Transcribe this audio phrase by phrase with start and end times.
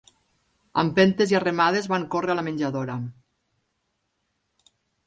[0.81, 2.97] A empentes, i a remades, van corre a la menjadora.